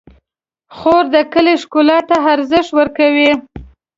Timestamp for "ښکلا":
1.61-1.99